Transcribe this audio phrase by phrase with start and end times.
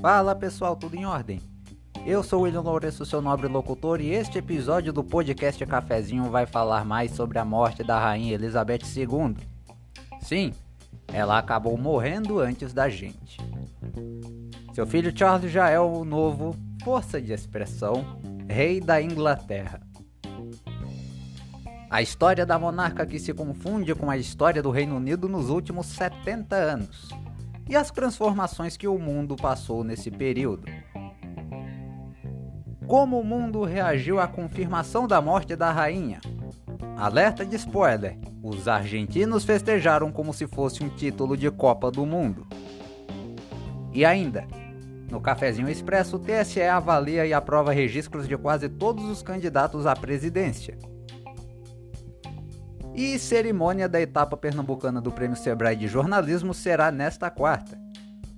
[0.00, 1.40] Fala pessoal, tudo em ordem?
[2.04, 6.44] Eu sou o William Lourenço, seu nobre locutor, e este episódio do podcast Cafezinho vai
[6.44, 9.34] falar mais sobre a morte da Rainha Elizabeth II.
[10.20, 10.52] Sim,
[11.08, 13.38] ela acabou morrendo antes da gente.
[14.74, 18.04] Seu filho Charles já é o novo força de expressão,
[18.46, 19.80] rei da Inglaterra.
[21.90, 25.86] A história da monarca que se confunde com a história do Reino Unido nos últimos
[25.86, 27.08] 70 anos
[27.68, 30.64] e as transformações que o mundo passou nesse período.
[32.86, 36.20] Como o mundo reagiu à confirmação da morte da rainha?
[36.96, 42.46] Alerta de spoiler: os argentinos festejaram como se fosse um título de Copa do Mundo.
[43.92, 44.46] E ainda,
[45.10, 49.94] no Cafezinho Expresso, o TSE avalia e aprova registros de quase todos os candidatos à
[49.96, 50.76] presidência.
[52.94, 57.76] E cerimônia da etapa pernambucana do Prêmio Sebrae de Jornalismo será nesta quarta.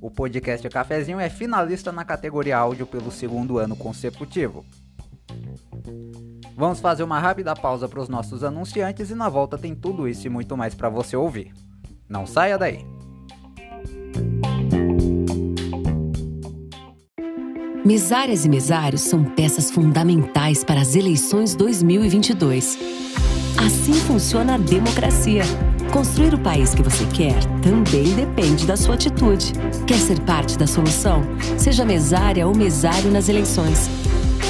[0.00, 4.64] O podcast Cafezinho é finalista na categoria áudio pelo segundo ano consecutivo.
[6.56, 10.26] Vamos fazer uma rápida pausa para os nossos anunciantes e na volta tem tudo isso
[10.26, 11.52] e muito mais para você ouvir.
[12.08, 12.86] Não saia daí!
[17.84, 23.05] Mesárias e mesários são peças fundamentais para as eleições 2022.
[23.58, 25.42] Assim funciona a democracia.
[25.90, 29.52] Construir o país que você quer também depende da sua atitude.
[29.86, 31.22] Quer ser parte da solução?
[31.56, 33.88] Seja mesária ou mesário nas eleições.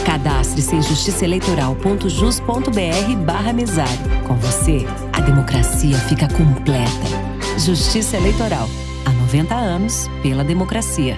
[0.05, 3.99] Cadastre-se em justiçaeleitoral.jus.br barra mesário.
[4.27, 7.27] Com você, a democracia fica completa.
[7.59, 8.69] Justiça Eleitoral.
[9.05, 11.17] Há 90 anos pela democracia.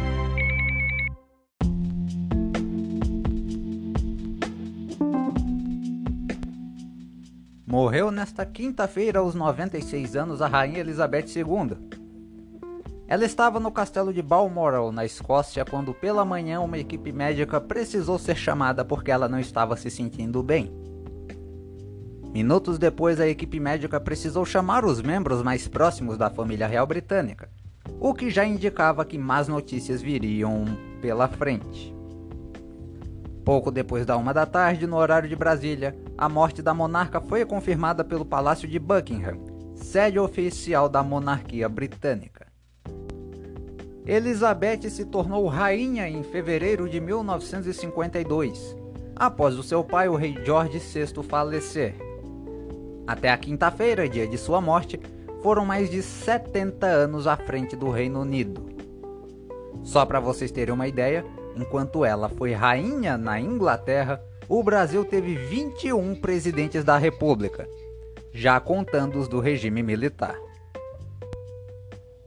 [7.88, 11.74] Morreu nesta quinta-feira, aos 96 anos, a Rainha Elizabeth II.
[13.08, 18.18] Ela estava no castelo de Balmoral, na Escócia, quando pela manhã uma equipe médica precisou
[18.18, 20.70] ser chamada porque ela não estava se sentindo bem.
[22.30, 27.48] Minutos depois, a equipe médica precisou chamar os membros mais próximos da família real britânica,
[27.98, 30.66] o que já indicava que más notícias viriam
[31.00, 31.96] pela frente.
[33.46, 37.44] Pouco depois da uma da tarde, no horário de Brasília, a morte da monarca foi
[37.44, 39.38] confirmada pelo Palácio de Buckingham,
[39.74, 42.48] sede oficial da monarquia britânica.
[44.04, 48.76] Elizabeth se tornou rainha em fevereiro de 1952,
[49.14, 51.94] após o seu pai, o rei George VI, falecer.
[53.06, 55.00] Até a quinta-feira, dia de sua morte,
[55.42, 58.66] foram mais de 70 anos à frente do Reino Unido.
[59.84, 61.24] Só para vocês terem uma ideia,
[61.58, 67.68] Enquanto ela foi rainha na Inglaterra, o Brasil teve 21 presidentes da República,
[68.32, 70.36] já contando os do regime militar.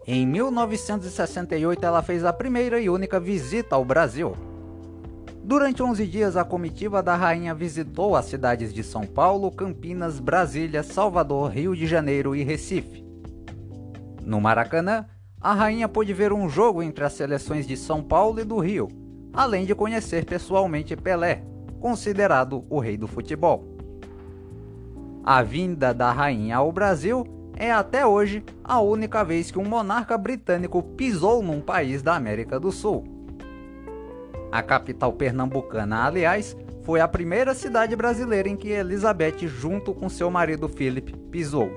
[0.05, 4.35] Em 1968, ela fez a primeira e única visita ao Brasil.
[5.43, 10.83] Durante 11 dias, a comitiva da rainha visitou as cidades de São Paulo, Campinas, Brasília,
[10.83, 13.03] Salvador, Rio de Janeiro e Recife.
[14.23, 15.07] No Maracanã,
[15.39, 18.87] a rainha pôde ver um jogo entre as seleções de São Paulo e do Rio,
[19.33, 21.43] além de conhecer pessoalmente Pelé,
[21.81, 23.65] considerado o rei do futebol.
[25.23, 27.25] A vinda da rainha ao Brasil
[27.57, 32.59] é até hoje a única vez que um monarca britânico pisou num país da América
[32.59, 33.03] do Sul.
[34.51, 40.29] A capital pernambucana, aliás, foi a primeira cidade brasileira em que Elizabeth, junto com seu
[40.29, 41.69] marido Philip, pisou.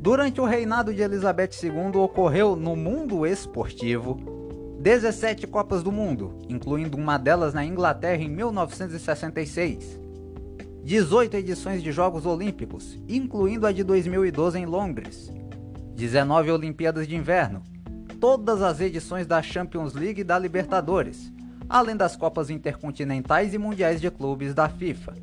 [0.00, 4.37] Durante o reinado de Elizabeth II ocorreu no mundo esportivo
[4.78, 9.98] 17 Copas do Mundo, incluindo uma delas na Inglaterra em 1966.
[10.84, 15.32] 18 edições de Jogos Olímpicos, incluindo a de 2012 em Londres.
[15.96, 17.60] 19 Olimpíadas de Inverno.
[18.20, 21.32] Todas as edições da Champions League e da Libertadores,
[21.68, 25.14] além das Copas Intercontinentais e Mundiais de Clubes da FIFA.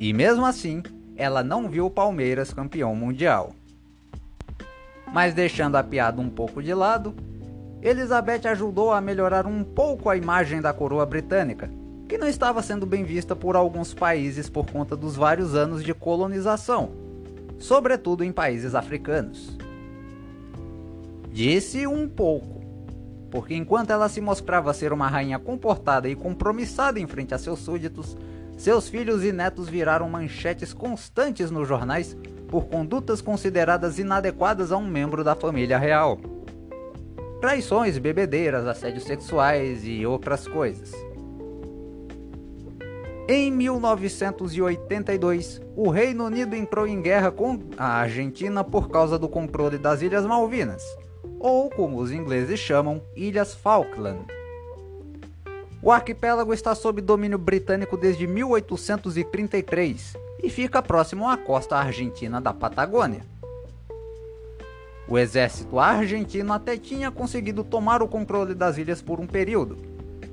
[0.00, 0.82] E mesmo assim,
[1.16, 3.54] ela não viu o Palmeiras campeão mundial.
[5.12, 7.14] Mas deixando a piada um pouco de lado,
[7.86, 11.70] Elizabeth ajudou a melhorar um pouco a imagem da coroa britânica,
[12.08, 15.94] que não estava sendo bem vista por alguns países por conta dos vários anos de
[15.94, 16.90] colonização,
[17.60, 19.56] sobretudo em países africanos.
[21.30, 22.60] Disse um pouco,
[23.30, 27.60] porque enquanto ela se mostrava ser uma rainha comportada e compromissada em frente a seus
[27.60, 28.16] súditos,
[28.56, 32.16] seus filhos e netos viraram manchetes constantes nos jornais
[32.48, 36.18] por condutas consideradas inadequadas a um membro da família real
[37.40, 40.92] traições, bebedeiras, assédios sexuais e outras coisas.
[43.28, 49.78] Em 1982, o Reino Unido entrou em guerra com a Argentina por causa do controle
[49.78, 50.84] das Ilhas Malvinas,
[51.40, 54.20] ou como os ingleses chamam, Ilhas Falkland.
[55.82, 62.54] O arquipélago está sob domínio britânico desde 1833 e fica próximo à costa argentina da
[62.54, 63.22] Patagônia.
[65.08, 69.76] O exército argentino até tinha conseguido tomar o controle das ilhas por um período,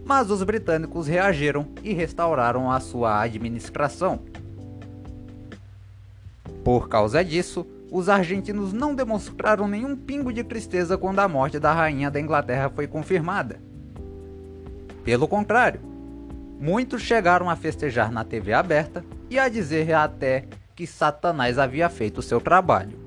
[0.04, 4.20] mas os britânicos reagiram e restauraram a sua administração.
[6.64, 11.72] Por causa disso, os argentinos não demonstraram nenhum pingo de tristeza quando a morte da
[11.72, 13.60] rainha da Inglaterra foi confirmada.
[15.04, 15.82] Pelo contrário,
[16.60, 22.22] muitos chegaram a festejar na TV aberta e a dizer até que Satanás havia feito
[22.22, 23.03] seu trabalho.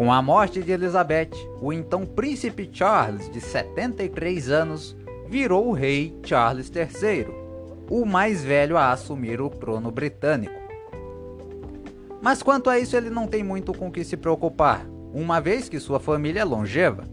[0.00, 4.96] Com a morte de Elizabeth, o então príncipe Charles, de 73 anos,
[5.28, 7.26] virou o rei Charles III,
[7.90, 10.58] o mais velho a assumir o trono britânico.
[12.22, 15.78] Mas quanto a isso, ele não tem muito com que se preocupar, uma vez que
[15.78, 17.04] sua família é longeva.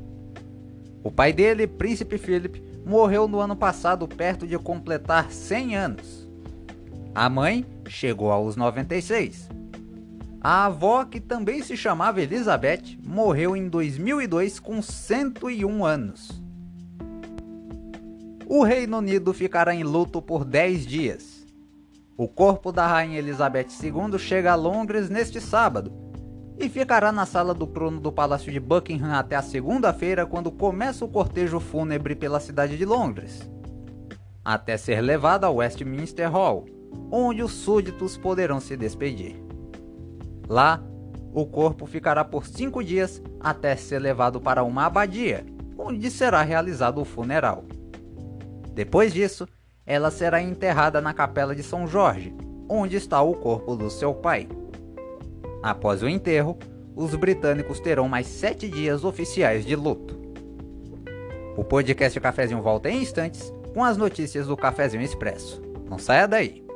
[1.03, 6.29] O pai dele, Príncipe Philip, morreu no ano passado perto de completar 100 anos.
[7.13, 9.56] A mãe chegou aos 96
[10.41, 16.41] a avó, que também se chamava Elizabeth, morreu em 2002 com 101 anos.
[18.45, 21.45] O Reino Unido ficará em luto por 10 dias.
[22.15, 25.91] O corpo da Rainha Elizabeth II chega a Londres neste sábado
[26.57, 31.05] e ficará na sala do trono do Palácio de Buckingham até a segunda-feira, quando começa
[31.05, 33.47] o cortejo fúnebre pela cidade de Londres,
[34.43, 36.65] até ser levada ao Westminster Hall,
[37.11, 39.46] onde os súditos poderão se despedir.
[40.47, 40.81] Lá,
[41.33, 45.45] o corpo ficará por cinco dias até ser levado para uma abadia,
[45.77, 47.65] onde será realizado o funeral.
[48.73, 49.47] Depois disso,
[49.85, 52.33] ela será enterrada na capela de São Jorge,
[52.69, 54.47] onde está o corpo do seu pai.
[55.63, 56.57] Após o enterro,
[56.95, 60.17] os britânicos terão mais sete dias oficiais de luto.
[61.55, 65.61] O podcast Cafézinho volta em instantes com as notícias do Cafézinho Expresso.
[65.89, 66.66] Não saia daí!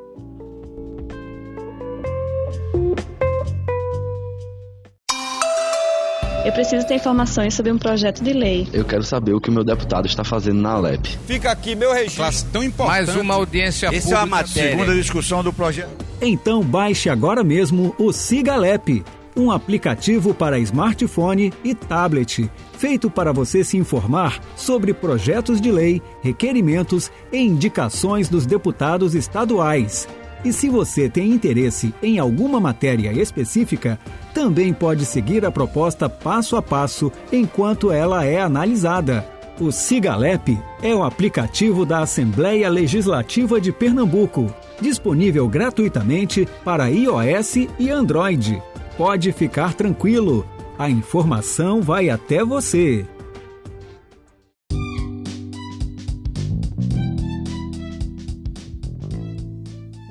[6.44, 8.68] Eu preciso ter informações sobre um projeto de lei.
[8.74, 11.08] Eu quero saber o que o meu deputado está fazendo na Alep.
[11.28, 12.50] Fica aqui meu registro.
[12.52, 13.06] tão importante.
[13.06, 14.16] Mais uma audiência Essa pública.
[14.16, 14.72] é a matéria.
[14.72, 16.04] Segunda discussão do projeto.
[16.20, 19.04] Então baixe agora mesmo o Sigalep,
[19.36, 26.02] um aplicativo para smartphone e tablet, feito para você se informar sobre projetos de lei,
[26.22, 30.08] requerimentos e indicações dos deputados estaduais.
[30.44, 34.00] E se você tem interesse em alguma matéria específica,
[34.34, 39.26] também pode seguir a proposta passo a passo enquanto ela é analisada.
[39.60, 44.52] O Sigalep é o aplicativo da Assembleia Legislativa de Pernambuco,
[44.82, 48.62] disponível gratuitamente para iOS e Android.
[48.98, 50.46] Pode ficar tranquilo,
[50.80, 53.06] a informação vai até você.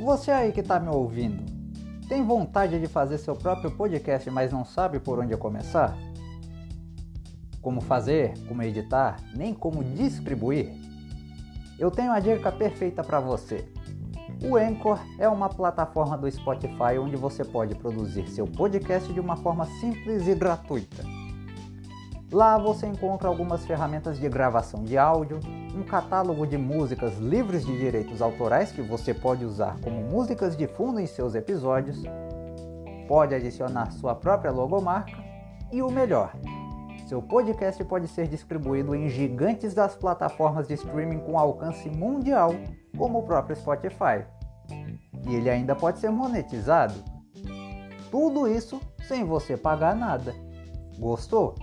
[0.00, 1.44] Você aí que está me ouvindo,
[2.08, 5.94] tem vontade de fazer seu próprio podcast, mas não sabe por onde começar?
[7.60, 10.72] Como fazer, como editar, nem como distribuir?
[11.78, 13.68] Eu tenho a dica perfeita para você.
[14.42, 19.36] O Anchor é uma plataforma do Spotify onde você pode produzir seu podcast de uma
[19.36, 21.19] forma simples e gratuita.
[22.32, 25.40] Lá você encontra algumas ferramentas de gravação de áudio,
[25.74, 30.66] um catálogo de músicas livres de direitos autorais que você pode usar como músicas de
[30.66, 32.02] fundo em seus episódios,
[33.08, 35.18] pode adicionar sua própria logomarca
[35.72, 36.32] e o melhor,
[37.10, 42.52] seu podcast pode ser distribuído em gigantes das plataformas de streaming com alcance mundial,
[42.96, 44.24] como o próprio Spotify.
[45.26, 46.94] E ele ainda pode ser monetizado.
[48.12, 50.32] Tudo isso sem você pagar nada.
[51.00, 51.56] Gostou?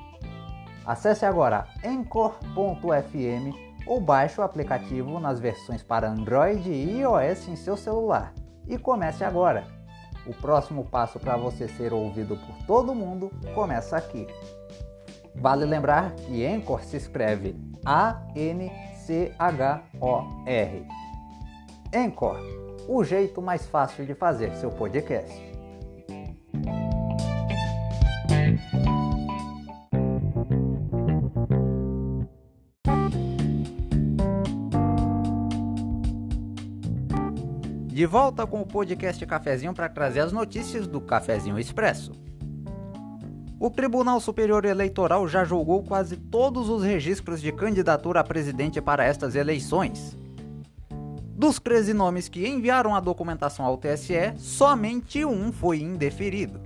[0.87, 3.53] Acesse agora anchor.fm
[3.85, 8.33] ou baixe o aplicativo nas versões para Android e iOS em seu celular
[8.65, 9.67] e comece agora.
[10.25, 14.25] O próximo passo para você ser ouvido por todo mundo começa aqui.
[15.35, 18.47] Vale lembrar que Anchor se escreve A-N-C-H-O-R.
[21.93, 22.39] Anchor,
[22.87, 25.46] o jeito mais fácil de fazer seu podcast.
[37.97, 42.11] De volta com o podcast Cafezinho para trazer as notícias do Cafezinho Expresso.
[43.59, 49.03] O Tribunal Superior Eleitoral já julgou quase todos os registros de candidatura a presidente para
[49.03, 50.15] estas eleições.
[51.35, 56.59] Dos 13 nomes que enviaram a documentação ao TSE, somente um foi indeferido.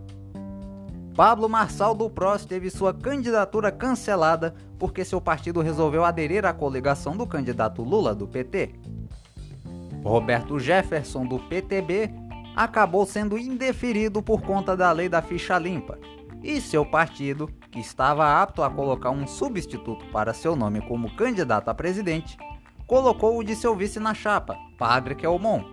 [1.16, 7.16] Pablo Marçal do PROS teve sua candidatura cancelada porque seu partido resolveu aderir à coligação
[7.16, 8.76] do candidato Lula do PT.
[10.04, 12.12] Roberto Jefferson do PTB
[12.56, 15.98] acabou sendo indeferido por conta da lei da ficha limpa,
[16.44, 21.70] e seu partido, que estava apto a colocar um substituto para seu nome como candidato
[21.70, 22.38] a presidente,
[22.88, 25.64] colocou o de seu vice na chapa, Padre Kelmon.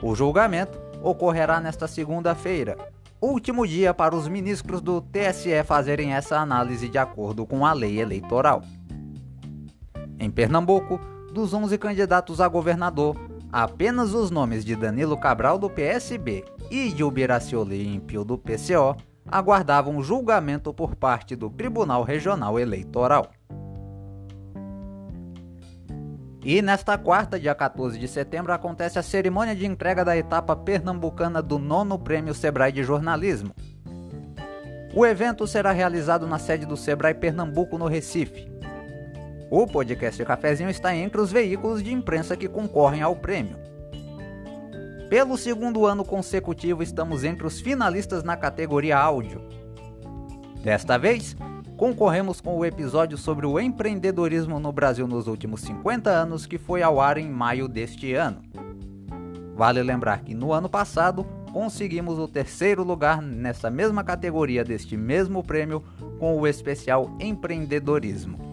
[0.00, 2.76] O julgamento ocorrerá nesta segunda-feira,
[3.20, 8.00] último dia para os ministros do TSE fazerem essa análise de acordo com a lei
[8.00, 8.62] eleitoral.
[10.18, 10.98] Em Pernambuco,
[11.36, 13.14] dos 11 candidatos a governador,
[13.52, 18.96] apenas os nomes de Danilo Cabral do PSB e de Ubiracioli Ímpio do PCO
[19.28, 23.30] aguardavam julgamento por parte do Tribunal Regional Eleitoral.
[26.42, 31.42] E nesta quarta, dia 14 de setembro, acontece a cerimônia de entrega da etapa pernambucana
[31.42, 33.54] do nono Prêmio Sebrae de Jornalismo.
[34.94, 38.55] O evento será realizado na sede do Sebrae Pernambuco, no Recife.
[39.48, 43.56] O podcast Cafezinho está entre os veículos de imprensa que concorrem ao prêmio.
[45.08, 49.40] Pelo segundo ano consecutivo, estamos entre os finalistas na categoria áudio.
[50.64, 51.36] Desta vez,
[51.76, 56.82] concorremos com o episódio sobre o empreendedorismo no Brasil nos últimos 50 anos, que foi
[56.82, 58.42] ao ar em maio deste ano.
[59.54, 65.40] Vale lembrar que no ano passado conseguimos o terceiro lugar nessa mesma categoria deste mesmo
[65.40, 65.84] prêmio
[66.18, 68.45] com o especial Empreendedorismo.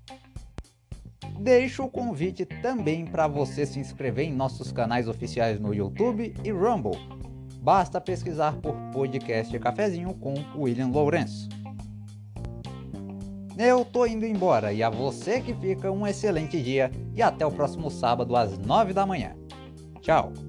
[1.38, 6.50] Deixo o convite também para você se inscrever em nossos canais oficiais no YouTube e
[6.50, 7.16] Rumble
[7.66, 11.48] Basta pesquisar por podcast Cafezinho com William Lourenço.
[13.58, 17.50] Eu tô indo embora e a você que fica um excelente dia e até o
[17.50, 19.34] próximo sábado às 9 da manhã.
[20.00, 20.45] Tchau!